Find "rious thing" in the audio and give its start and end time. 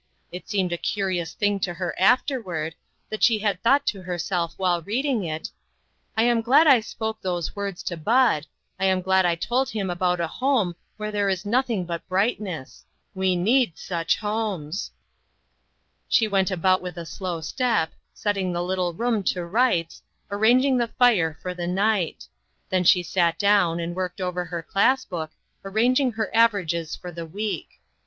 1.05-1.59